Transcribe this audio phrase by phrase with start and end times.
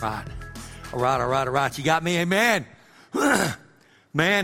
[0.00, 0.24] Right.
[0.92, 1.76] All right, all right, all right.
[1.76, 2.18] You got me?
[2.18, 2.64] Amen.
[3.14, 3.56] Man,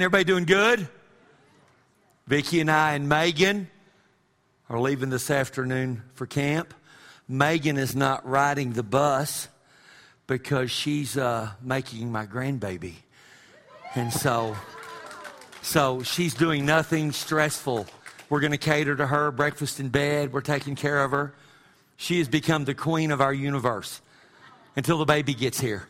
[0.02, 0.88] everybody doing good?
[2.26, 3.70] Vicki and I and Megan
[4.68, 6.74] are leaving this afternoon for camp.
[7.28, 9.46] Megan is not riding the bus
[10.26, 12.94] because she's uh, making my grandbaby.
[13.94, 14.56] And so,
[15.62, 17.86] so she's doing nothing stressful.
[18.28, 20.32] We're going to cater to her, breakfast in bed.
[20.32, 21.32] We're taking care of her.
[21.96, 24.00] She has become the queen of our universe
[24.76, 25.88] until the baby gets here.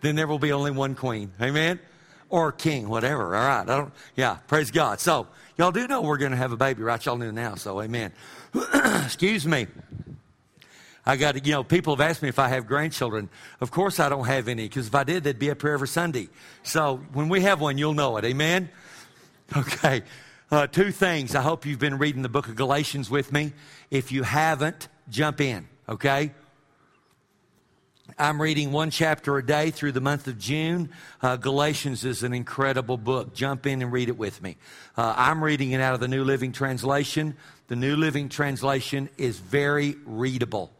[0.00, 1.32] then there will be only one queen.
[1.40, 1.80] Amen?
[2.30, 3.34] Or king, whatever.
[3.34, 3.68] All right.
[3.68, 5.00] I don't, yeah, praise God.
[5.00, 5.26] So,
[5.56, 7.04] y'all do know we're going to have a baby, right?
[7.04, 7.54] Y'all knew now.
[7.54, 8.12] So, amen.
[9.04, 9.66] Excuse me.
[11.06, 13.30] I got to, you know, people have asked me if I have grandchildren.
[13.62, 15.88] Of course I don't have any, because if I did, they'd be up here every
[15.88, 16.28] Sunday.
[16.62, 18.24] So when we have one, you'll know it.
[18.24, 18.70] Amen?
[19.56, 20.02] Okay.
[20.50, 21.34] Uh, two things.
[21.34, 23.52] I hope you've been reading the book of Galatians with me.
[23.90, 26.32] If you haven't, jump in, okay?
[28.16, 30.90] I'm reading one chapter a day through the month of June.
[31.20, 33.34] Uh, Galatians is an incredible book.
[33.34, 34.56] Jump in and read it with me.
[34.96, 37.36] Uh, I'm reading it out of the New Living Translation.
[37.66, 40.72] The New Living Translation is very readable,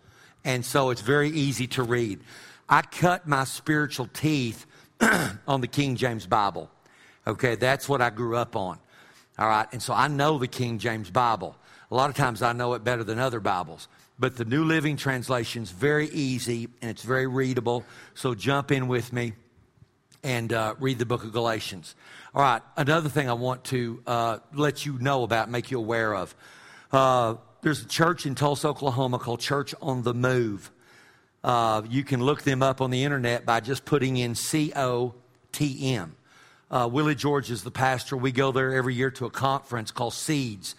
[0.44, 2.20] and so it's very easy to read.
[2.68, 4.64] I cut my spiritual teeth
[5.46, 6.70] on the King James Bible.
[7.26, 8.78] Okay, that's what I grew up on.
[9.38, 11.56] All right, and so I know the King James Bible.
[11.90, 13.86] A lot of times I know it better than other Bibles.
[14.18, 17.84] But the New Living Translation is very easy and it's very readable.
[18.14, 19.34] So jump in with me
[20.24, 21.94] and uh, read the book of Galatians.
[22.34, 26.14] All right, another thing I want to uh, let you know about, make you aware
[26.14, 26.34] of.
[26.90, 30.72] Uh, there's a church in Tulsa, Oklahoma called Church on the Move.
[31.44, 35.14] Uh, you can look them up on the internet by just putting in C O
[35.52, 36.16] T M.
[36.70, 38.16] Uh, Willie George is the pastor.
[38.16, 40.74] We go there every year to a conference called Seeds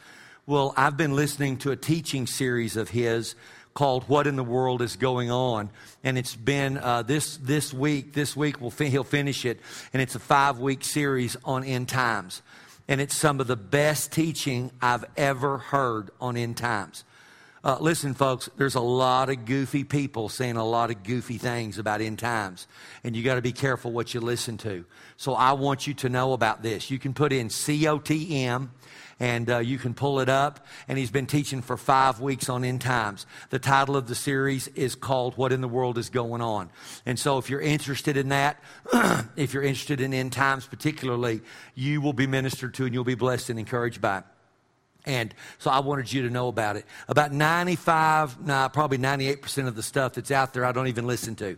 [0.49, 3.35] well, I've been listening to a teaching series of his
[3.75, 5.69] called "What in the World Is Going On,"
[6.03, 8.13] and it's been uh, this this week.
[8.13, 9.59] This week we'll he'll finish it,
[9.93, 12.41] and it's a five week series on end times,
[12.87, 17.03] and it's some of the best teaching I've ever heard on end times.
[17.63, 21.77] Uh, listen, folks, there's a lot of goofy people saying a lot of goofy things
[21.77, 22.65] about end times,
[23.03, 24.83] and you got to be careful what you listen to.
[25.15, 26.89] So I want you to know about this.
[26.89, 28.69] You can put in COTM
[29.19, 30.65] and uh, you can pull it up.
[30.87, 33.25] And he's been teaching for five weeks on end times.
[33.49, 36.69] The title of the series is called What in the World is Going On.
[37.05, 38.61] And so if you're interested in that,
[39.35, 41.41] if you're interested in end times particularly,
[41.75, 44.23] you will be ministered to and you'll be blessed and encouraged by it.
[45.05, 46.85] And so I wanted you to know about it.
[47.07, 51.35] About 95, nah, probably 98% of the stuff that's out there, I don't even listen
[51.37, 51.57] to.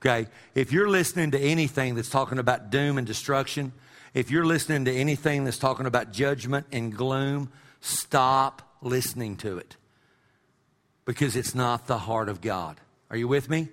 [0.00, 0.28] Okay?
[0.54, 3.72] If you're listening to anything that's talking about doom and destruction,
[4.14, 7.50] if you're listening to anything that's talking about judgment and gloom,
[7.80, 9.76] stop listening to it
[11.04, 12.80] because it's not the heart of God.
[13.10, 13.68] Are you with me?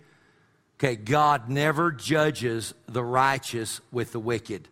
[0.79, 4.67] Okay, God never judges the righteous with the wicked.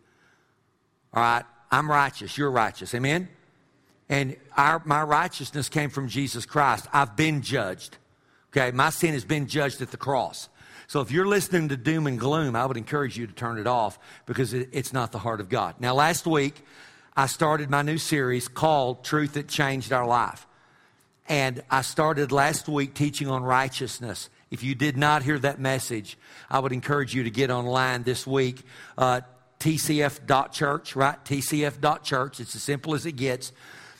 [1.13, 2.95] All right, I'm righteous, you're righteous.
[2.95, 3.27] Amen?
[4.09, 6.87] And our, my righteousness came from Jesus Christ.
[6.93, 7.97] I've been judged.
[8.51, 10.47] Okay, my sin has been judged at the cross.
[10.87, 13.67] So if you're listening to doom and gloom, I would encourage you to turn it
[13.67, 15.75] off because it, it's not the heart of God.
[15.79, 16.63] Now, last week,
[17.15, 20.47] I started my new series called Truth That Changed Our Life.
[21.27, 24.29] And I started last week teaching on righteousness.
[24.49, 26.17] If you did not hear that message,
[26.49, 28.63] I would encourage you to get online this week.
[28.97, 29.21] Uh,
[29.59, 31.25] TCF.church, right?
[31.25, 32.39] TCF.church.
[32.39, 33.51] It's as simple as it gets.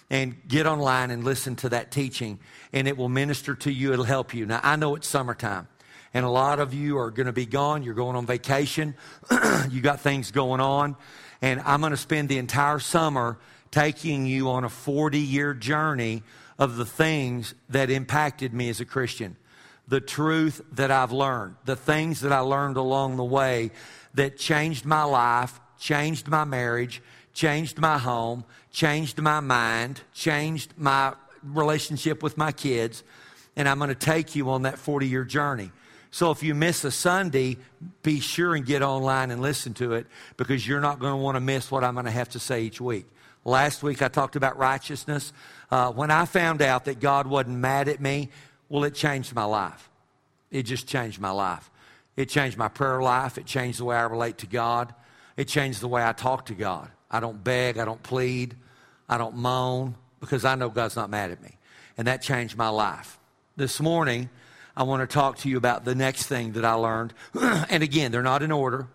[0.09, 2.39] And get online and listen to that teaching,
[2.71, 3.91] and it will minister to you.
[3.91, 4.45] It'll help you.
[4.45, 5.67] Now, I know it's summertime
[6.13, 7.83] and a lot of you are going to be gone.
[7.83, 8.95] You're going on vacation.
[9.69, 10.95] you got things going on.
[11.41, 13.37] And I'm going to spend the entire summer
[13.71, 16.23] taking you on a 40 year journey
[16.57, 19.35] of the things that impacted me as a Christian.
[19.87, 23.71] The truth that I've learned, the things that I learned along the way
[24.15, 27.01] that changed my life, changed my marriage,
[27.33, 31.13] changed my home, changed my mind, changed my
[31.43, 33.03] relationship with my kids.
[33.55, 35.71] And I'm going to take you on that 40 year journey.
[36.17, 37.57] So if you miss a Sunday,
[38.01, 41.35] be sure and get online and listen to it because you're not going to want
[41.35, 43.05] to miss what I'm going to have to say each week.
[43.45, 45.31] Last week I talked about righteousness.
[45.69, 48.29] Uh, when I found out that God wasn't mad at me,
[48.67, 49.91] well, it changed my life.
[50.49, 51.69] It just changed my life.
[52.15, 53.37] It changed my prayer life.
[53.37, 54.95] It changed the way I relate to God.
[55.37, 56.89] It changed the way I talk to God.
[57.11, 57.77] I don't beg.
[57.77, 58.55] I don't plead.
[59.07, 61.59] I don't moan because I know God's not mad at me.
[61.95, 63.19] And that changed my life.
[63.55, 64.31] This morning,
[64.77, 67.11] I want to talk to you about the next thing that I learned.
[67.33, 68.87] and again, they're not in order,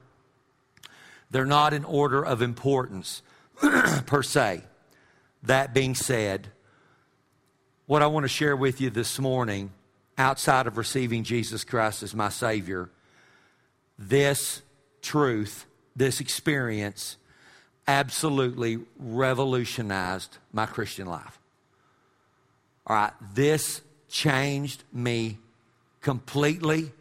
[1.32, 3.20] they're not in order of importance
[4.06, 4.62] per se.
[5.42, 6.46] That being said,
[7.86, 9.72] what I want to share with you this morning
[10.16, 12.88] outside of receiving Jesus Christ as my Savior,
[13.98, 14.62] this
[15.00, 17.16] truth, this experience,
[17.88, 21.40] absolutely revolutionized my Christian life.
[22.86, 25.38] All right, this changed me
[26.02, 26.92] completely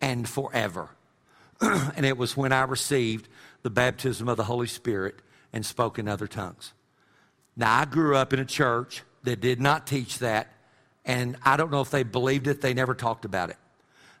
[0.00, 0.88] and forever.
[1.60, 3.28] and it was when I received
[3.62, 5.16] the baptism of the Holy Spirit
[5.52, 6.72] and spoke in other tongues.
[7.56, 10.48] Now, I grew up in a church that did not teach that,
[11.04, 13.56] and I don't know if they believed it, they never talked about it.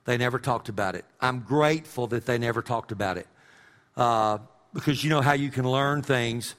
[0.04, 1.04] They never talked about it.
[1.20, 3.26] I'm grateful that they never talked about it.
[3.96, 4.38] Uh,
[4.74, 6.54] because you know how you can learn things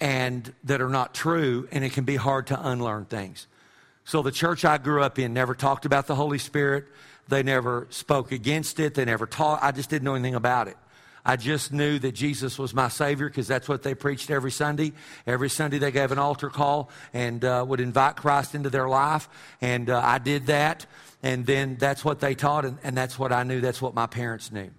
[0.00, 3.46] and that are not true, and it can be hard to unlearn things.
[4.06, 6.84] So the church I grew up in never talked about the Holy Spirit.
[7.26, 8.94] They never spoke against it.
[8.94, 9.64] They never taught.
[9.64, 10.76] I just didn't know anything about it.
[11.24, 14.92] I just knew that Jesus was my Savior because that's what they preached every Sunday.
[15.26, 19.28] Every Sunday they gave an altar call and uh, would invite Christ into their life.
[19.60, 20.86] And uh, I did that.
[21.24, 23.60] And then that's what they taught, and, and that's what I knew.
[23.60, 24.70] That's what my parents knew.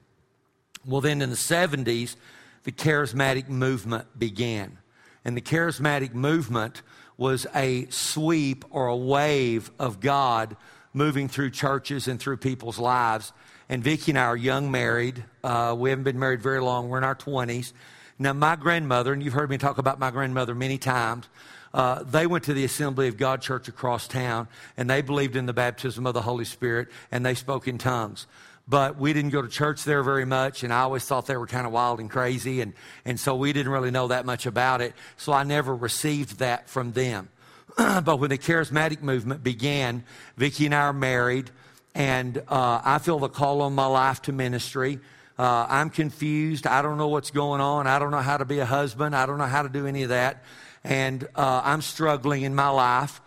[0.85, 2.15] Well, then in the 70s,
[2.63, 4.77] the charismatic movement began.
[5.25, 6.81] And the charismatic movement
[7.17, 10.55] was a sweep or a wave of God
[10.93, 13.33] moving through churches and through people's lives.
[13.69, 15.23] And Vicki and I are young married.
[15.43, 16.89] Uh, we haven't been married very long.
[16.89, 17.73] We're in our 20s.
[18.19, 21.27] Now, my grandmother, and you've heard me talk about my grandmother many times,
[21.73, 24.47] uh, they went to the Assembly of God church across town,
[24.77, 28.25] and they believed in the baptism of the Holy Spirit, and they spoke in tongues
[28.67, 31.47] but we didn't go to church there very much and i always thought they were
[31.47, 32.73] kind of wild and crazy and,
[33.05, 36.69] and so we didn't really know that much about it so i never received that
[36.69, 37.29] from them.
[37.77, 40.03] But when the charismatic movement began
[40.35, 41.49] vicki and i are married
[41.95, 44.99] and uh, i feel the call on my life to ministry.
[45.39, 46.65] Uh, i'm confused.
[46.65, 47.85] I don't know what's going on.
[47.87, 49.15] I don't know how to be a husband.
[49.15, 50.43] I don't know how to do any of that.
[50.83, 53.21] And uh, i'm struggling in my life.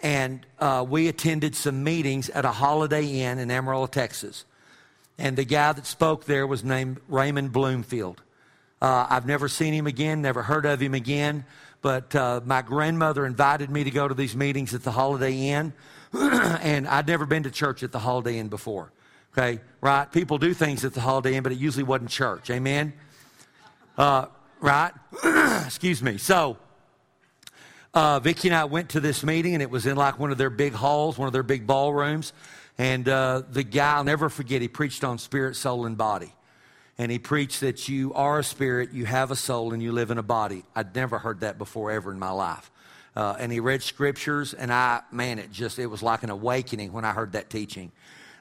[0.00, 4.44] And uh, we attended some meetings at a holiday inn in amarillo texas
[5.18, 8.22] and the guy that spoke there was named Raymond Bloomfield.
[8.80, 11.44] Uh, I've never seen him again, never heard of him again,
[11.82, 15.72] but uh, my grandmother invited me to go to these meetings at the Holiday Inn,
[16.12, 18.92] and I'd never been to church at the Holiday Inn before.
[19.32, 20.10] Okay, right?
[20.10, 22.50] People do things at the Holiday Inn, but it usually wasn't church.
[22.50, 22.92] Amen?
[23.96, 24.26] Uh,
[24.60, 24.92] right?
[25.64, 26.18] Excuse me.
[26.18, 26.58] So,
[27.94, 30.38] uh, Vicki and I went to this meeting, and it was in like one of
[30.38, 32.32] their big halls, one of their big ballrooms.
[32.78, 36.34] And uh, the guy, I'll never forget, he preached on spirit, soul, and body.
[36.98, 40.10] And he preached that you are a spirit, you have a soul, and you live
[40.10, 40.64] in a body.
[40.74, 42.70] I'd never heard that before ever in my life.
[43.14, 46.92] Uh, and he read scriptures, and I, man, it just, it was like an awakening
[46.92, 47.92] when I heard that teaching.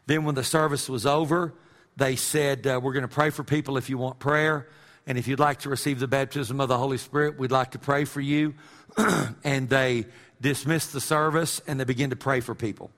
[0.05, 1.53] Then when the service was over,
[1.97, 4.67] they said, uh, We're going to pray for people if you want prayer.
[5.07, 7.79] And if you'd like to receive the baptism of the Holy Spirit, we'd like to
[7.79, 8.53] pray for you.
[9.43, 10.05] and they
[10.39, 12.91] dismissed the service and they began to pray for people.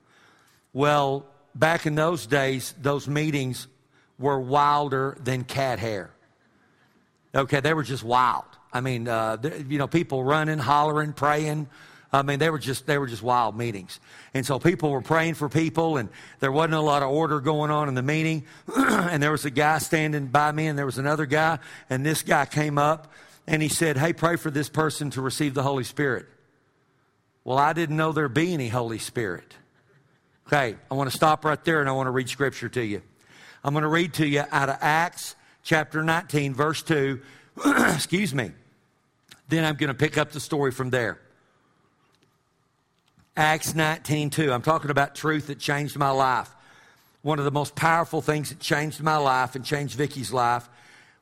[0.74, 1.24] Well,
[1.54, 3.68] back in those days, those meetings
[4.18, 6.10] were wilder than cat hair.
[7.34, 8.44] Okay, they were just wild.
[8.72, 9.38] I mean, uh,
[9.68, 11.68] you know, people running, hollering, praying.
[12.12, 13.98] I mean, they were just they were just wild meetings,
[14.34, 17.72] and so people were praying for people, and there wasn't a lot of order going
[17.72, 18.44] on in the meeting.
[18.76, 21.58] and there was a guy standing by me, and there was another guy,
[21.90, 23.12] and this guy came up,
[23.48, 26.26] and he said, "Hey, pray for this person to receive the Holy Spirit."
[27.42, 29.56] Well, I didn't know there'd be any Holy Spirit.
[30.46, 33.02] Okay, I want to stop right there and I want to read scripture to you.
[33.64, 37.20] I'm going to read to you out of Acts chapter 19, verse 2.
[37.66, 38.52] Excuse me.
[39.48, 41.18] Then I'm going to pick up the story from there.
[43.36, 44.52] Acts 19, 2.
[44.52, 46.50] I'm talking about truth that changed my life.
[47.22, 50.68] One of the most powerful things that changed my life and changed Vicki's life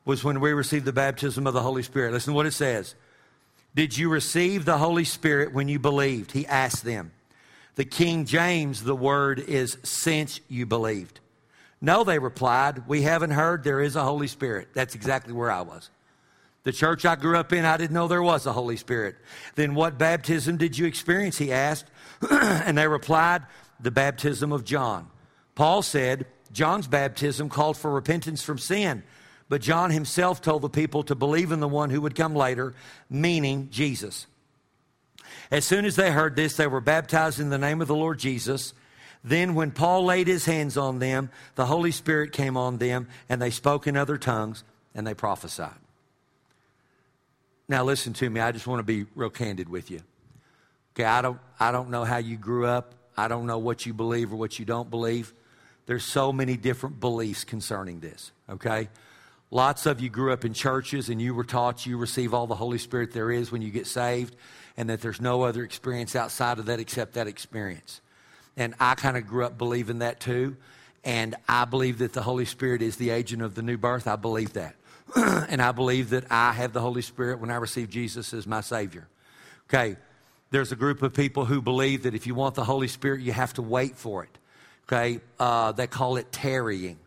[0.05, 2.11] was when we received the baptism of the Holy Spirit.
[2.11, 2.93] Listen to what it says.
[3.73, 6.33] Did you receive the Holy Spirit when you believed?
[6.33, 7.13] He asked them.
[7.75, 11.19] The King James, the word is since you believed.
[11.81, 14.69] No, they replied, we haven't heard there is a Holy Spirit.
[14.73, 15.89] That's exactly where I was.
[16.63, 19.15] The church I grew up in, I didn't know there was a Holy Spirit.
[19.55, 21.37] Then what baptism did you experience?
[21.37, 21.85] He asked.
[22.31, 23.43] and they replied,
[23.79, 25.07] the baptism of John.
[25.55, 29.03] Paul said, John's baptism called for repentance from sin,
[29.49, 32.73] but John himself told the people to believe in the one who would come later,
[33.09, 34.27] meaning Jesus.
[35.51, 38.19] As soon as they heard this, they were baptized in the name of the Lord
[38.19, 38.73] Jesus.
[39.23, 43.41] Then, when Paul laid his hands on them, the Holy Spirit came on them, and
[43.41, 44.63] they spoke in other tongues,
[44.93, 45.71] and they prophesied.
[47.69, 48.41] Now, listen to me.
[48.41, 50.01] I just want to be real candid with you.
[50.93, 52.93] Okay, I don't, I don't know how you grew up.
[53.15, 55.33] I don't know what you believe or what you don't believe.
[55.85, 58.89] There's so many different beliefs concerning this, okay?
[59.53, 62.55] Lots of you grew up in churches and you were taught you receive all the
[62.55, 64.35] Holy Spirit there is when you get saved
[64.75, 68.01] and that there's no other experience outside of that except that experience.
[68.57, 70.57] And I kind of grew up believing that too.
[71.03, 74.07] And I believe that the Holy Spirit is the agent of the new birth.
[74.07, 74.73] I believe that.
[75.15, 78.61] and I believe that I have the Holy Spirit when I receive Jesus as my
[78.61, 79.07] Savior.
[79.69, 79.97] Okay,
[80.49, 83.33] there's a group of people who believe that if you want the Holy Spirit, you
[83.33, 84.35] have to wait for it.
[84.87, 86.97] Okay, uh, they call it tarrying.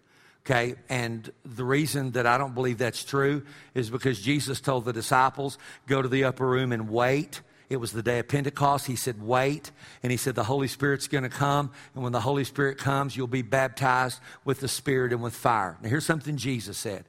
[0.46, 3.42] Okay, and the reason that I don't believe that's true
[3.74, 7.40] is because Jesus told the disciples, go to the upper room and wait.
[7.68, 8.86] It was the day of Pentecost.
[8.86, 9.72] He said, wait.
[10.04, 11.72] And he said, the Holy Spirit's going to come.
[11.96, 15.76] And when the Holy Spirit comes, you'll be baptized with the Spirit and with fire.
[15.82, 17.06] Now, here's something Jesus said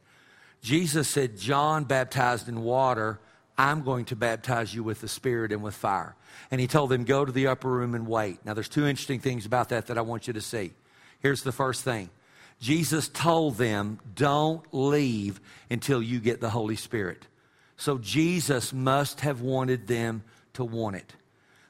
[0.63, 3.19] Jesus said, John baptized in water.
[3.55, 6.15] I'm going to baptize you with the Spirit and with fire.
[6.49, 8.43] And he told them, go to the upper room and wait.
[8.45, 10.73] Now, there's two interesting things about that that I want you to see.
[11.19, 12.09] Here's the first thing
[12.59, 17.27] Jesus told them, don't leave until you get the Holy Spirit.
[17.77, 20.23] So Jesus must have wanted them
[20.53, 21.13] to want it.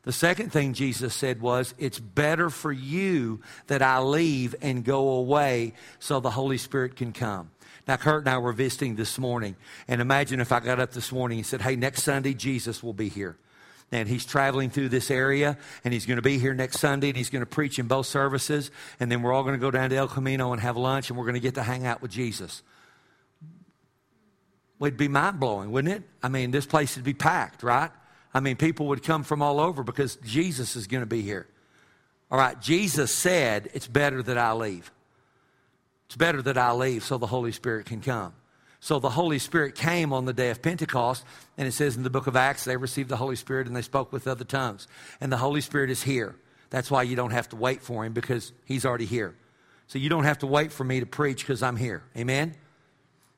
[0.04, 5.10] The second thing Jesus said was, It's better for you that I leave and go
[5.10, 7.52] away so the Holy Spirit can come.
[7.90, 9.58] Now, Kurt and I were visiting this morning,
[9.90, 12.94] and imagine if I got up this morning and said, Hey, next Sunday, Jesus will
[12.94, 13.38] be here
[13.92, 17.18] and he's traveling through this area and he's going to be here next Sunday and
[17.18, 19.90] he's going to preach in both services and then we're all going to go down
[19.90, 22.12] to El Camino and have lunch and we're going to get to hang out with
[22.12, 22.64] Jesus.
[24.80, 26.04] Well, it'd be mind blowing, wouldn't it?
[26.22, 27.92] I mean, this place would be packed, right?
[28.34, 31.48] I mean, people would come from all over because Jesus is going to be here.
[32.30, 34.92] All right, Jesus said, It's better that I leave.
[36.08, 38.34] It's better that I leave so the Holy Spirit can come.
[38.80, 41.24] So the Holy Spirit came on the day of Pentecost,
[41.58, 43.82] and it says in the book of Acts, they received the Holy Spirit and they
[43.82, 44.88] spoke with other tongues.
[45.20, 46.36] And the Holy Spirit is here.
[46.70, 49.36] That's why you don't have to wait for him because he's already here.
[49.88, 52.04] So you don't have to wait for me to preach because I'm here.
[52.16, 52.56] Amen?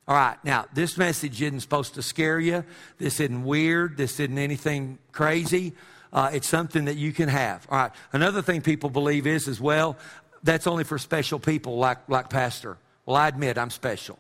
[0.08, 2.66] All right, now this message isn't supposed to scare you.
[2.98, 3.96] This isn't weird.
[3.96, 5.74] This isn't anything crazy.
[6.12, 7.68] Uh, it's something that you can have.
[7.70, 9.98] All right, another thing people believe is as well,
[10.42, 12.78] that's only for special people like, like Pastor.
[13.06, 14.18] Well, I admit I'm special.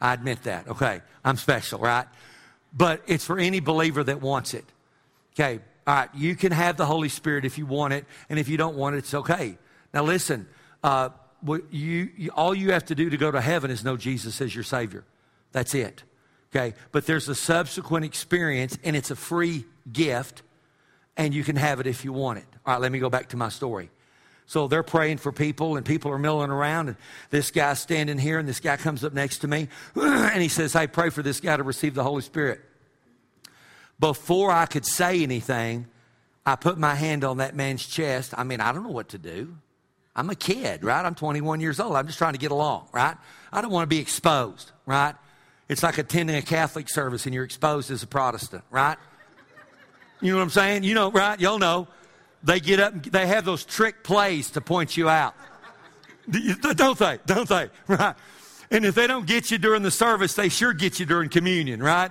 [0.00, 0.68] I admit that.
[0.68, 1.00] Okay.
[1.24, 2.06] I'm special, right?
[2.72, 4.64] But it's for any believer that wants it.
[5.34, 5.60] Okay.
[5.86, 6.08] All right.
[6.14, 8.04] You can have the Holy Spirit if you want it.
[8.28, 9.58] And if you don't want it, it's okay.
[9.92, 10.46] Now, listen.
[10.82, 11.10] Uh,
[11.70, 14.54] you, you, all you have to do to go to heaven is know Jesus as
[14.54, 15.04] your Savior.
[15.52, 16.02] That's it.
[16.50, 16.74] Okay.
[16.92, 20.42] But there's a subsequent experience, and it's a free gift,
[21.16, 22.46] and you can have it if you want it.
[22.66, 22.80] All right.
[22.80, 23.90] Let me go back to my story.
[24.48, 26.88] So they're praying for people, and people are milling around.
[26.88, 26.96] And
[27.28, 30.72] this guy's standing here, and this guy comes up next to me, and he says,
[30.72, 32.62] Hey, pray for this guy to receive the Holy Spirit.
[34.00, 35.86] Before I could say anything,
[36.46, 38.32] I put my hand on that man's chest.
[38.38, 39.54] I mean, I don't know what to do.
[40.16, 41.04] I'm a kid, right?
[41.04, 41.94] I'm 21 years old.
[41.94, 43.16] I'm just trying to get along, right?
[43.52, 45.14] I don't want to be exposed, right?
[45.68, 48.96] It's like attending a Catholic service and you're exposed as a Protestant, right?
[50.22, 50.84] You know what I'm saying?
[50.84, 51.38] You know, right?
[51.38, 51.86] Y'all know.
[52.42, 55.34] They get up and they have those trick plays to point you out.
[56.76, 57.18] Don't they?
[57.26, 57.68] Don't they?
[57.88, 58.14] Right.
[58.70, 61.82] And if they don't get you during the service, they sure get you during communion,
[61.82, 62.10] right?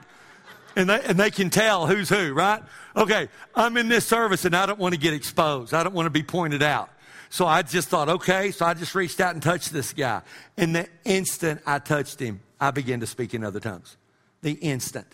[0.75, 2.63] And they, and they can tell who's who, right?
[2.95, 5.73] Okay, I'm in this service and I don't want to get exposed.
[5.75, 6.89] I don't want to be pointed out.
[7.29, 10.21] So I just thought, okay, so I just reached out and touched this guy.
[10.55, 13.97] And the instant I touched him, I began to speak in other tongues.
[14.41, 15.07] The instant.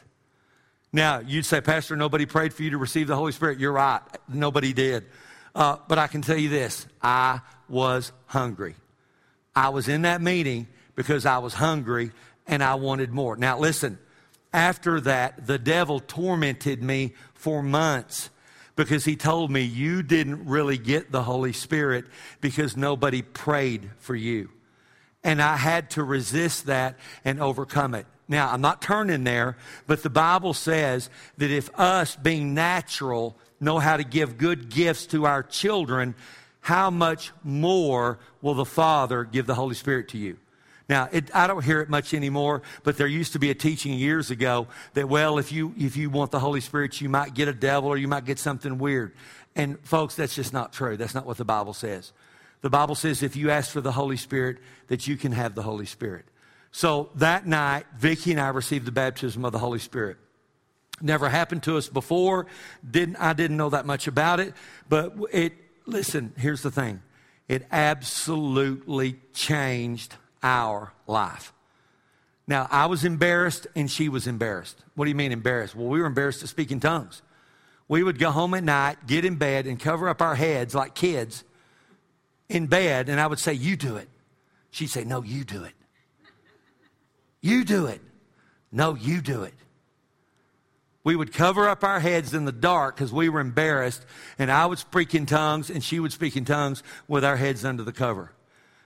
[0.96, 3.60] Now, you'd say, Pastor, nobody prayed for you to receive the Holy Spirit.
[3.60, 4.02] You're right.
[4.30, 5.06] Nobody did.
[5.56, 8.76] Uh, but I can tell you this I was hungry.
[9.56, 12.12] I was in that meeting because I was hungry
[12.46, 13.36] and I wanted more.
[13.36, 13.98] Now, listen,
[14.54, 18.30] after that, the devil tormented me for months
[18.76, 22.06] because he told me, You didn't really get the Holy Spirit
[22.40, 24.50] because nobody prayed for you.
[25.24, 28.06] And I had to resist that and overcome it.
[28.28, 33.80] Now, I'm not turning there, but the Bible says that if us, being natural, know
[33.80, 36.16] how to give good gifts to our children,
[36.62, 40.38] how much more will the Father give the Holy Spirit to you?
[40.90, 43.94] Now, it, I don't hear it much anymore, but there used to be a teaching
[43.94, 47.48] years ago that, well, if you, if you want the Holy Spirit, you might get
[47.48, 49.14] a devil or you might get something weird.
[49.56, 50.98] And folks, that's just not true.
[50.98, 52.12] That's not what the Bible says.
[52.62, 55.64] The Bible says if you ask for the Holy Spirit, that you can have the
[55.64, 56.26] Holy Spirit.
[56.74, 60.18] So that night, Vicki and I received the baptism of the Holy Spirit.
[61.02, 62.48] Never happened to us before.
[62.90, 64.56] Didn't, I didn't know that much about it.
[64.90, 65.54] But it,
[65.86, 67.04] listen, here's the thing.
[67.48, 71.54] It absolutely changed our life.
[72.48, 74.84] Now, I was embarrassed and she was embarrassed.
[74.96, 75.76] What do you mean embarrassed?
[75.76, 77.22] Well, we were embarrassed to speak in tongues.
[77.88, 80.96] We would go home at night, get in bed, and cover up our heads like
[80.96, 81.44] kids
[82.50, 84.10] in bed, and I would say, You do it.
[84.72, 85.74] She'd say, No, you do it.
[87.44, 88.02] You do it.
[88.72, 89.54] No, you do it.
[91.04, 94.06] We would cover up our heads in the dark because we were embarrassed,
[94.40, 97.66] and I would speak in tongues, and she would speak in tongues with our heads
[97.66, 98.32] under the cover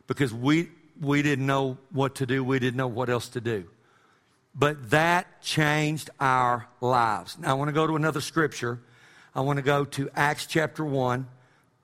[0.08, 2.44] because we, we didn't know what to do.
[2.44, 3.70] We didn't know what else to do.
[4.56, 7.38] But that changed our lives.
[7.38, 8.80] Now, I want to go to another scripture.
[9.36, 11.28] I want to go to Acts chapter 1,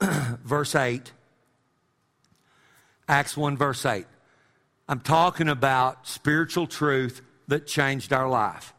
[0.00, 1.12] verse 8.
[3.06, 4.06] Acts 1, verse 8.
[4.88, 8.74] I'm talking about spiritual truth that changed our life.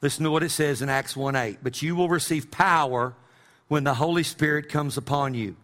[0.00, 1.58] Listen to what it says in Acts 1 8.
[1.62, 3.14] But you will receive power
[3.68, 5.56] when the Holy Spirit comes upon you.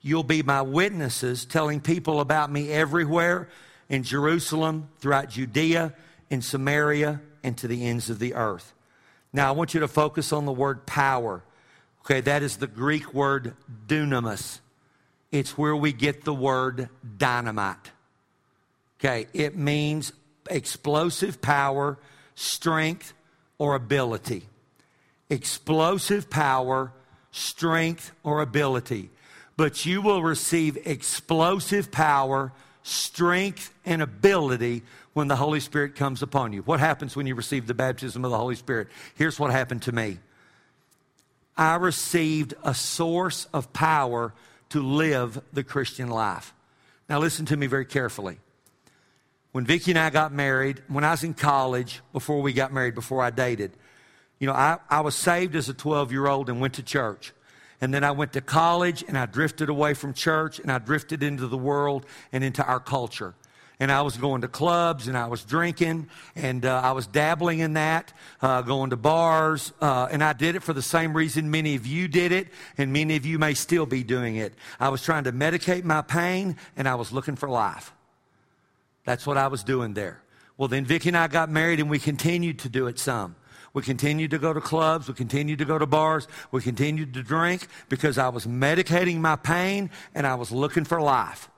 [0.00, 3.48] You'll be my witnesses, telling people about me everywhere
[3.88, 5.94] in Jerusalem, throughout Judea,
[6.28, 8.74] in Samaria, and to the ends of the earth.
[9.32, 11.42] Now, I want you to focus on the word power.
[12.04, 13.54] Okay, that is the Greek word
[13.86, 14.60] dunamis.
[15.32, 17.90] It's where we get the word dynamite.
[19.04, 20.14] Okay, it means
[20.48, 21.98] explosive power,
[22.34, 23.12] strength,
[23.58, 24.48] or ability.
[25.28, 26.90] Explosive power,
[27.30, 29.10] strength, or ability.
[29.58, 34.82] But you will receive explosive power, strength, and ability
[35.12, 36.62] when the Holy Spirit comes upon you.
[36.62, 38.88] What happens when you receive the baptism of the Holy Spirit?
[39.16, 40.18] Here's what happened to me
[41.58, 44.32] I received a source of power
[44.70, 46.54] to live the Christian life.
[47.06, 48.38] Now, listen to me very carefully
[49.54, 52.96] when Vicki and I got married, when I was in college, before we got married,
[52.96, 53.70] before I dated,
[54.40, 57.32] you know, I, I was saved as a 12 year old and went to church.
[57.80, 61.22] And then I went to college and I drifted away from church and I drifted
[61.22, 63.36] into the world and into our culture.
[63.78, 67.60] And I was going to clubs and I was drinking and uh, I was dabbling
[67.60, 69.72] in that, uh, going to bars.
[69.80, 72.92] Uh, and I did it for the same reason many of you did it and
[72.92, 74.52] many of you may still be doing it.
[74.80, 77.92] I was trying to medicate my pain and I was looking for life.
[79.04, 80.22] That's what I was doing there.
[80.56, 83.36] Well, then Vicki and I got married and we continued to do it some.
[83.72, 85.08] We continued to go to clubs.
[85.08, 86.28] We continued to go to bars.
[86.52, 91.00] We continued to drink because I was medicating my pain and I was looking for
[91.00, 91.50] life.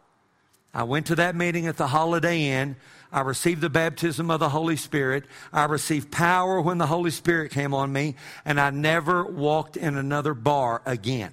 [0.73, 2.77] I went to that meeting at the Holiday Inn.
[3.13, 5.25] I received the baptism of the Holy Spirit.
[5.53, 9.97] I received power when the Holy Spirit came on me, and I never walked in
[9.97, 11.33] another bar again.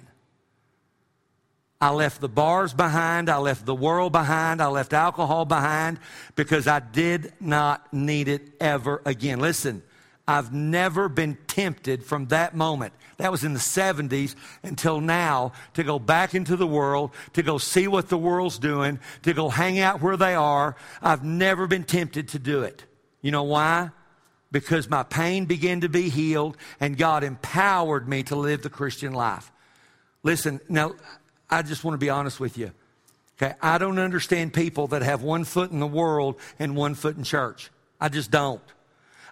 [1.84, 3.28] I left the bars behind.
[3.28, 4.62] I left the world behind.
[4.62, 5.98] I left alcohol behind
[6.34, 9.38] because I did not need it ever again.
[9.38, 9.82] Listen,
[10.26, 12.94] I've never been tempted from that moment.
[13.18, 17.58] That was in the 70s until now to go back into the world, to go
[17.58, 20.76] see what the world's doing, to go hang out where they are.
[21.02, 22.82] I've never been tempted to do it.
[23.20, 23.90] You know why?
[24.50, 29.12] Because my pain began to be healed and God empowered me to live the Christian
[29.12, 29.52] life.
[30.22, 30.94] Listen, now
[31.54, 32.72] I just want to be honest with you.
[33.40, 37.16] Okay, I don't understand people that have one foot in the world and one foot
[37.16, 37.70] in church.
[38.00, 38.62] I just don't.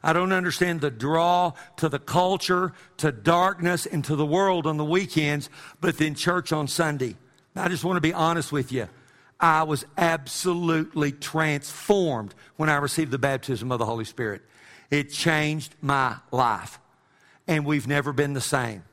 [0.05, 4.77] I don't understand the draw to the culture, to darkness, and to the world on
[4.77, 7.17] the weekends, but then church on Sunday.
[7.57, 8.89] I just want to be honest with you.
[9.39, 14.43] I was absolutely transformed when I received the baptism of the Holy Spirit.
[14.91, 16.79] It changed my life.
[17.49, 18.85] And we've never been the same.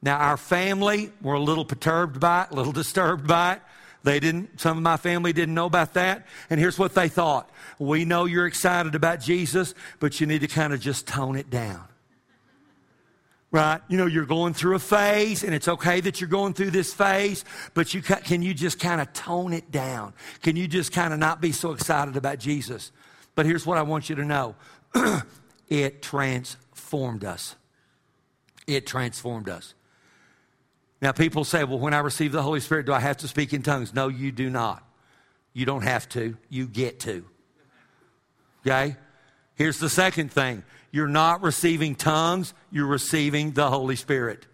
[0.00, 3.62] Now, our family were a little perturbed by it, a little disturbed by it.
[4.04, 6.26] They didn't, some of my family didn't know about that.
[6.50, 10.48] And here's what they thought We know you're excited about Jesus, but you need to
[10.48, 11.84] kind of just tone it down.
[13.50, 13.80] Right?
[13.88, 16.92] You know, you're going through a phase, and it's okay that you're going through this
[16.92, 20.12] phase, but you can you just kind of tone it down?
[20.42, 22.92] Can you just kind of not be so excited about Jesus?
[23.34, 24.54] But here's what I want you to know
[25.68, 27.56] it transformed us.
[28.66, 29.74] It transformed us.
[31.00, 33.52] Now, people say, well, when I receive the Holy Spirit, do I have to speak
[33.52, 33.94] in tongues?
[33.94, 34.84] No, you do not.
[35.52, 37.24] You don't have to, you get to.
[38.66, 38.96] Okay?
[39.54, 44.46] Here's the second thing you're not receiving tongues, you're receiving the Holy Spirit.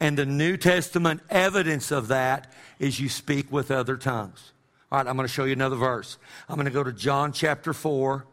[0.00, 4.52] And the New Testament evidence of that is you speak with other tongues.
[4.90, 6.18] All right, I'm going to show you another verse.
[6.48, 8.26] I'm going to go to John chapter 4.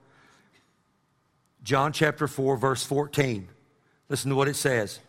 [1.64, 3.48] John chapter 4, verse 14.
[4.10, 5.00] Listen to what it says.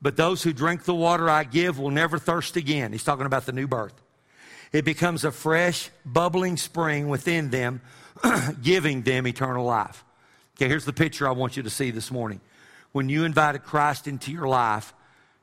[0.00, 2.92] But those who drink the water I give will never thirst again.
[2.92, 3.94] He's talking about the new birth.
[4.72, 7.80] It becomes a fresh, bubbling spring within them,
[8.62, 10.04] giving them eternal life.
[10.56, 12.40] Okay, here's the picture I want you to see this morning.
[12.92, 14.92] When you invited Christ into your life,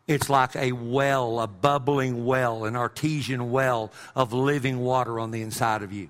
[0.07, 5.41] it's like a well, a bubbling well, an artesian well of living water on the
[5.41, 6.09] inside of you.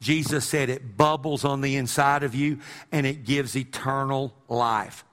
[0.00, 2.58] Jesus said it bubbles on the inside of you
[2.90, 5.04] and it gives eternal life.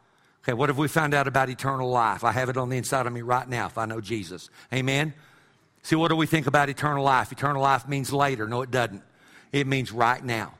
[0.47, 2.23] Okay, what have we found out about eternal life?
[2.23, 4.49] I have it on the inside of me right now if I know Jesus.
[4.73, 5.13] Amen?
[5.83, 7.33] See, what do we think about eternal life?
[7.33, 8.47] Eternal life means later.
[8.47, 9.03] No, it doesn't.
[9.51, 10.53] It means right now.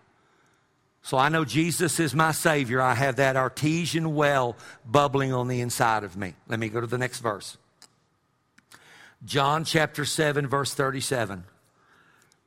[1.04, 2.82] So I know Jesus is my Savior.
[2.82, 6.34] I have that artesian well bubbling on the inside of me.
[6.50, 7.56] Let me go to the next verse.
[9.24, 11.46] John chapter 7, verse 37.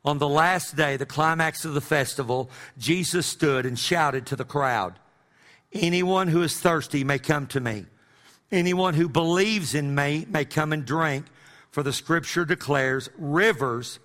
[0.05, 4.44] On the last day, the climax of the festival, Jesus stood and shouted to the
[4.44, 4.98] crowd
[5.73, 7.87] Anyone who is thirsty may come to me.
[8.51, 11.27] Anyone who believes in me may come and drink,
[11.71, 14.01] for the scripture declares rivers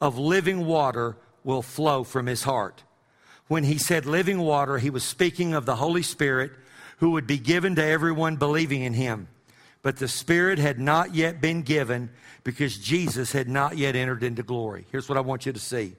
[0.00, 2.84] of living water will flow from his heart.
[3.48, 6.52] When he said living water, he was speaking of the Holy Spirit
[6.98, 9.28] who would be given to everyone believing in him.
[9.82, 12.10] But the Spirit had not yet been given
[12.44, 14.84] because Jesus had not yet entered into glory.
[14.90, 15.94] Here's what I want you to see.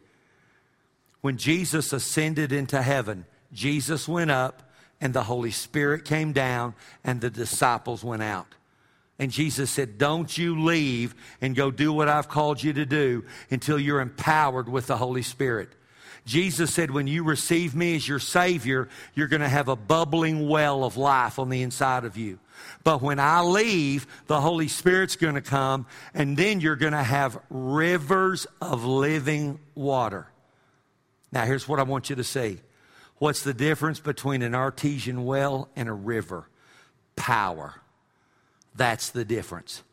[1.21, 4.68] When Jesus ascended into heaven, Jesus went up
[5.01, 8.55] and the Holy Spirit came down and the disciples went out.
[9.17, 13.25] And Jesus said, Don't you leave and go do what I've called you to do
[13.51, 15.69] until you're empowered with the Holy Spirit.
[16.25, 20.47] Jesus said, when you receive me as your Savior, you're going to have a bubbling
[20.47, 22.39] well of life on the inside of you.
[22.83, 27.03] But when I leave, the Holy Spirit's going to come, and then you're going to
[27.03, 30.27] have rivers of living water.
[31.31, 32.59] Now, here's what I want you to see.
[33.19, 36.47] What's the difference between an artesian well and a river?
[37.15, 37.75] Power.
[38.75, 39.83] That's the difference.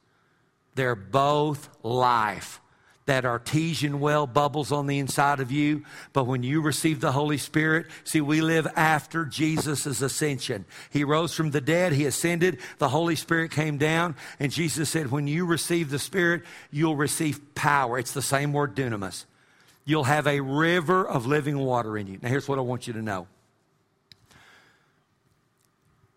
[0.77, 2.61] They're both life
[3.07, 5.85] that artesian well bubbles on the inside of you.
[6.13, 10.65] But when you receive the Holy Spirit, see, we live after Jesus' ascension.
[10.91, 15.11] He rose from the dead, He ascended, the Holy Spirit came down, and Jesus said,
[15.11, 17.99] When you receive the Spirit, you'll receive power.
[17.99, 19.25] It's the same word, dunamis.
[19.87, 22.19] You'll have a river of living water in you.
[22.21, 23.29] Now, here's what I want you to know.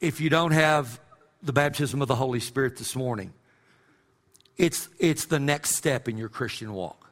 [0.02, 1.00] If you don't have
[1.44, 3.32] the baptism of the Holy Spirit this morning,
[4.58, 7.12] it's, it's the next step in your Christian walk.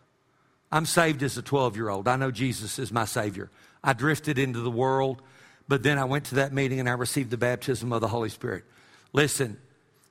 [0.71, 2.07] I'm saved as a 12 year old.
[2.07, 3.51] I know Jesus is my Savior.
[3.83, 5.21] I drifted into the world,
[5.67, 8.29] but then I went to that meeting and I received the baptism of the Holy
[8.29, 8.65] Spirit.
[9.13, 9.57] Listen,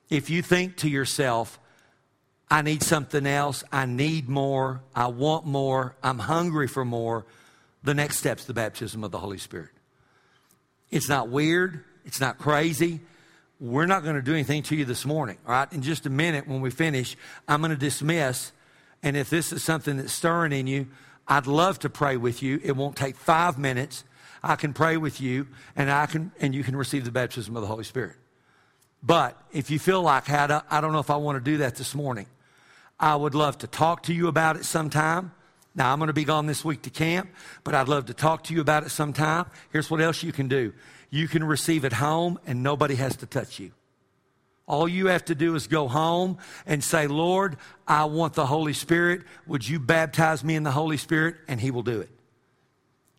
[0.09, 1.59] if you think to yourself,
[2.49, 7.25] I need something else, I need more, I want more, I'm hungry for more,
[7.83, 9.71] the next step's the baptism of the Holy Spirit.
[10.89, 13.01] It's not weird, it's not crazy,
[13.59, 15.71] we're not going to do anything to you this morning, all right?
[15.73, 18.51] In just a minute, when we finish, I'm going to dismiss.
[19.03, 20.87] And if this is something that's stirring in you,
[21.27, 22.61] I'd love to pray with you.
[22.63, 24.03] It won't take five minutes.
[24.43, 27.61] I can pray with you, and I can, and you can receive the baptism of
[27.61, 28.15] the Holy Spirit.
[29.03, 31.93] But if you feel like, I don't know if I want to do that this
[31.93, 32.27] morning,
[32.99, 35.31] I would love to talk to you about it sometime.
[35.75, 37.29] Now, I'm going to be gone this week to camp,
[37.63, 39.45] but I'd love to talk to you about it sometime.
[39.71, 40.73] Here's what else you can do
[41.09, 43.71] you can receive at home and nobody has to touch you.
[44.65, 47.55] All you have to do is go home and say, Lord,
[47.87, 49.21] I want the Holy Spirit.
[49.45, 51.35] Would you baptize me in the Holy Spirit?
[51.47, 52.09] And He will do it.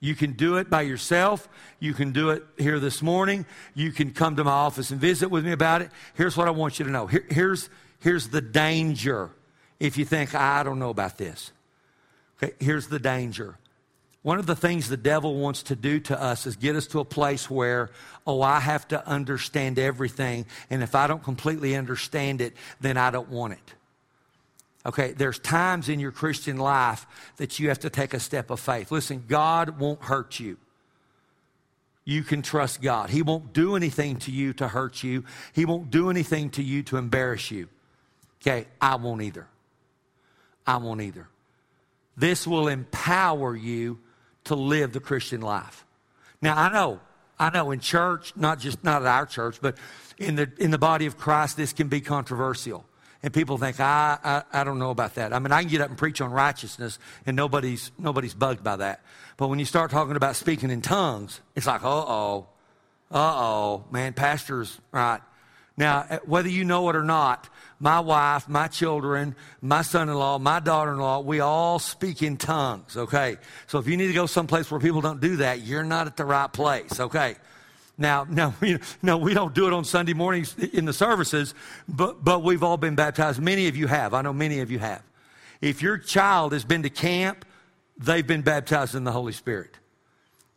[0.01, 1.49] You can do it by yourself.
[1.81, 3.47] You can do it here this morning.
[3.75, 5.91] You can come to my office and visit with me about it.
[6.14, 7.07] Here's what I want you to know.
[7.07, 9.31] Here, here's, here's the danger
[9.81, 11.53] if you think, I don't know about this.
[12.43, 13.57] Okay, here's the danger.
[14.23, 17.01] One of the things the devil wants to do to us is get us to
[17.01, 17.91] a place where,
[18.27, 20.47] oh, I have to understand everything.
[20.71, 23.75] And if I don't completely understand it, then I don't want it.
[24.87, 28.61] Okay, there's times in your Christian life that you have to take a step of
[28.61, 28.91] faith.
[28.91, 30.57] Listen, God won't hurt you.
[32.05, 33.11] You can trust God.
[33.11, 36.83] He won't do anything to you to hurt you, He won't do anything to you
[36.85, 37.69] to embarrass you.
[38.41, 39.47] Okay, I won't either.
[40.69, 41.27] I won't either.
[42.15, 44.01] This will empower you
[44.45, 45.87] to live the Christian life.
[46.43, 47.01] Now, I know,
[47.39, 49.79] I know in church, not just not at our church, but
[50.19, 52.85] in the in the body of Christ, this can be controversial.
[53.23, 55.33] And people think, I, I, I don't know about that.
[55.33, 58.77] I mean, I can get up and preach on righteousness, and nobody's nobody's bugged by
[58.77, 59.03] that.
[59.39, 62.47] But when you start talking about speaking in tongues, it's like, uh oh,
[63.11, 65.21] uh oh, man, pastors, right?
[65.79, 67.49] Now, uh, whether you know it or not,
[67.81, 72.23] my wife, my children, my son in law, my daughter in law, we all speak
[72.23, 73.37] in tongues, okay?
[73.69, 76.17] So if you need to go someplace where people don't do that, you're not at
[76.17, 77.37] the right place, okay?
[77.97, 81.55] Now, now, we, no, we don't do it on Sunday mornings in the services,
[81.88, 83.41] but, but we've all been baptized.
[83.41, 84.14] Many of you have.
[84.14, 85.03] I know many of you have.
[85.61, 87.45] If your child has been to camp,
[87.97, 89.78] they've been baptized in the Holy Spirit.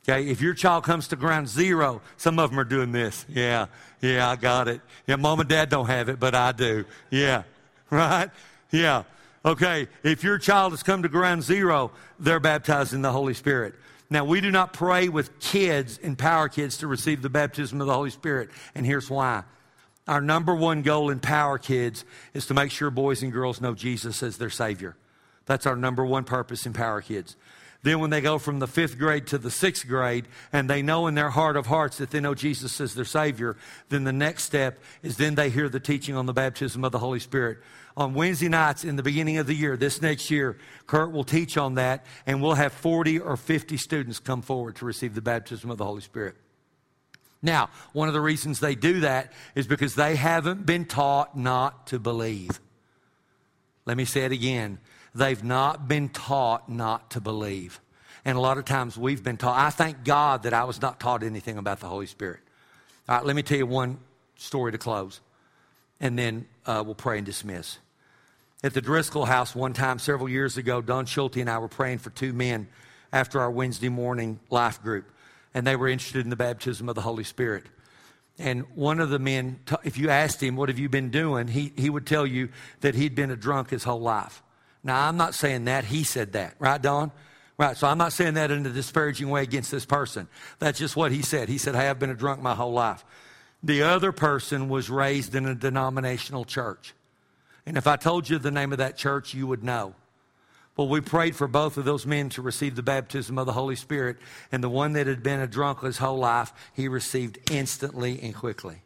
[0.07, 3.23] Okay, if your child comes to ground zero, some of them are doing this.
[3.29, 3.67] Yeah,
[4.01, 4.81] yeah, I got it.
[5.05, 6.85] Yeah, mom and dad don't have it, but I do.
[7.11, 7.43] Yeah,
[7.91, 8.31] right?
[8.71, 9.03] Yeah.
[9.43, 13.75] Okay, if your child has come to ground zero, they're baptized in the Holy Spirit.
[14.09, 17.87] Now, we do not pray with kids, in Power Kids to receive the baptism of
[17.87, 19.43] the Holy Spirit, and here's why.
[20.07, 23.73] Our number one goal in Power Kids is to make sure boys and girls know
[23.73, 24.95] Jesus as their Savior.
[25.45, 27.35] That's our number one purpose in Power Kids.
[27.83, 31.07] Then, when they go from the fifth grade to the sixth grade, and they know
[31.07, 33.57] in their heart of hearts that they know Jesus is their Savior,
[33.89, 36.99] then the next step is then they hear the teaching on the baptism of the
[36.99, 37.57] Holy Spirit.
[37.97, 41.57] On Wednesday nights in the beginning of the year, this next year, Kurt will teach
[41.57, 45.71] on that, and we'll have 40 or 50 students come forward to receive the baptism
[45.71, 46.35] of the Holy Spirit.
[47.41, 51.87] Now, one of the reasons they do that is because they haven't been taught not
[51.87, 52.59] to believe.
[53.85, 54.77] Let me say it again.
[55.13, 57.79] They've not been taught not to believe.
[58.23, 59.59] And a lot of times we've been taught.
[59.59, 62.39] I thank God that I was not taught anything about the Holy Spirit.
[63.09, 63.99] All right, let me tell you one
[64.35, 65.19] story to close,
[65.99, 67.79] and then uh, we'll pray and dismiss.
[68.63, 71.97] At the Driscoll house, one time several years ago, Don Schulte and I were praying
[71.97, 72.67] for two men
[73.11, 75.11] after our Wednesday morning life group
[75.53, 77.65] and they were interested in the baptism of the Holy Spirit.
[78.39, 81.47] And one of the men, if you asked him, What have you been doing?
[81.47, 84.41] He, he would tell you that he'd been a drunk his whole life.
[84.83, 85.85] Now, I'm not saying that.
[85.85, 86.55] He said that.
[86.59, 87.11] Right, Don?
[87.57, 87.77] Right.
[87.77, 90.27] So I'm not saying that in a disparaging way against this person.
[90.59, 91.49] That's just what he said.
[91.49, 93.05] He said, I've been a drunk my whole life.
[93.63, 96.95] The other person was raised in a denominational church.
[97.65, 99.93] And if I told you the name of that church, you would know.
[100.75, 103.75] Well, we prayed for both of those men to receive the baptism of the Holy
[103.75, 104.17] Spirit.
[104.51, 108.33] And the one that had been a drunk his whole life, he received instantly and
[108.33, 108.81] quickly.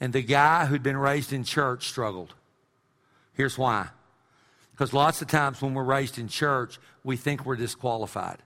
[0.00, 2.32] And the guy who'd been raised in church struggled.
[3.34, 3.88] Here's why.
[4.72, 8.38] Because lots of times when we're raised in church, we think we're disqualified.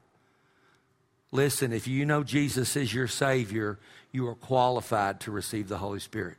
[1.33, 3.79] Listen, if you know Jesus is your Savior,
[4.13, 6.37] you are qualified to receive the Holy Spirit.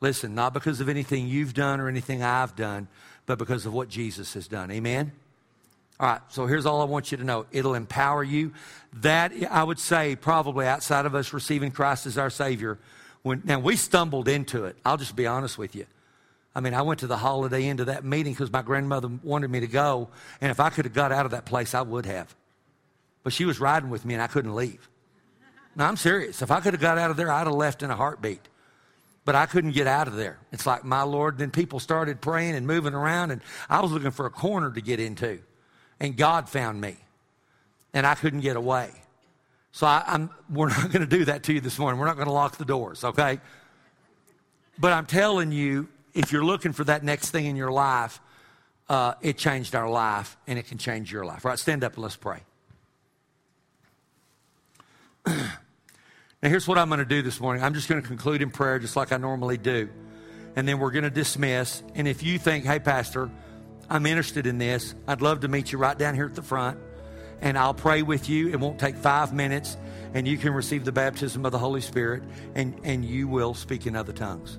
[0.00, 2.88] Listen, not because of anything you've done or anything I've done,
[3.24, 4.70] but because of what Jesus has done.
[4.70, 5.12] Amen?
[5.98, 8.52] All right, so here's all I want you to know it'll empower you.
[8.92, 12.78] That, I would say, probably outside of us receiving Christ as our Savior,
[13.22, 14.76] when, now we stumbled into it.
[14.84, 15.86] I'll just be honest with you.
[16.56, 19.50] I mean, I went to the holiday inn to that meeting because my grandmother wanted
[19.50, 20.08] me to go,
[20.40, 22.34] and if I could have got out of that place, I would have.
[23.22, 24.88] But she was riding with me, and I couldn't leave.
[25.76, 26.40] No, I'm serious.
[26.40, 28.48] If I could have got out of there, I'd have left in a heartbeat
[29.26, 30.38] but I couldn't get out of there.
[30.52, 31.36] It's like, my Lord.
[31.36, 34.80] Then people started praying and moving around, and I was looking for a corner to
[34.80, 35.40] get into.
[35.98, 36.96] And God found me,
[37.92, 38.92] and I couldn't get away.
[39.72, 41.98] So I, am we're not going to do that to you this morning.
[41.98, 43.40] We're not going to lock the doors, okay?
[44.78, 48.20] But I'm telling you, if you're looking for that next thing in your life,
[48.88, 51.44] uh, it changed our life, and it can change your life.
[51.44, 51.58] Right?
[51.58, 52.40] Stand up and let's pray.
[56.42, 57.64] Now, here's what I'm going to do this morning.
[57.64, 59.88] I'm just going to conclude in prayer just like I normally do.
[60.54, 61.82] And then we're going to dismiss.
[61.94, 63.30] And if you think, hey, Pastor,
[63.88, 66.78] I'm interested in this, I'd love to meet you right down here at the front.
[67.40, 68.50] And I'll pray with you.
[68.50, 69.78] It won't take five minutes.
[70.12, 72.22] And you can receive the baptism of the Holy Spirit.
[72.54, 74.58] And, and you will speak in other tongues.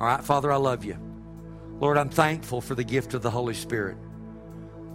[0.00, 0.98] All right, Father, I love you.
[1.80, 3.96] Lord, I'm thankful for the gift of the Holy Spirit.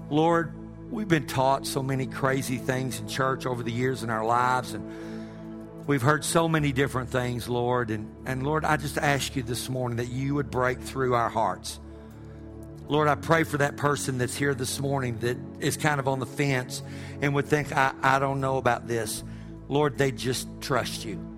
[0.09, 0.53] Lord,
[0.91, 4.73] we've been taught so many crazy things in church over the years in our lives.
[4.73, 4.89] And
[5.89, 7.89] We've heard so many different things, Lord.
[7.89, 11.29] And, and Lord, I just ask you this morning that you would break through our
[11.29, 11.79] hearts.
[12.87, 16.19] Lord, I pray for that person that's here this morning that is kind of on
[16.19, 16.83] the fence
[17.23, 19.23] and would think, I, I don't know about this.
[19.67, 21.28] Lord, they just trust you.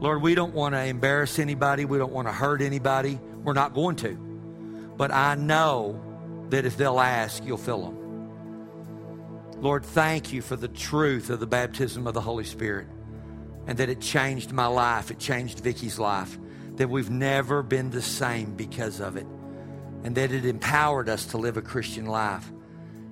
[0.00, 1.84] Lord, we don't want to embarrass anybody.
[1.84, 3.20] We don't want to hurt anybody.
[3.44, 4.14] We're not going to.
[4.96, 6.00] But I know
[6.48, 9.60] that if they'll ask, you'll fill them.
[9.60, 12.86] Lord, thank you for the truth of the baptism of the Holy Spirit
[13.66, 15.10] and that it changed my life.
[15.10, 16.38] It changed Vicki's life.
[16.76, 19.26] That we've never been the same because of it.
[20.02, 22.50] And that it empowered us to live a Christian life.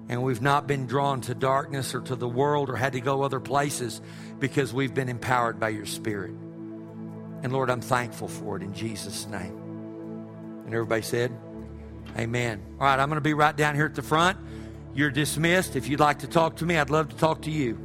[0.09, 3.23] And we've not been drawn to darkness or to the world or had to go
[3.23, 4.01] other places
[4.39, 6.33] because we've been empowered by your Spirit.
[7.43, 9.57] And Lord, I'm thankful for it in Jesus' name.
[10.65, 11.33] And everybody said,
[12.17, 12.61] Amen.
[12.81, 14.39] All right, I'm going to be right down here at the front.
[14.95, 15.77] You're dismissed.
[15.77, 17.79] If you'd like to talk to me, I'd love to talk to you.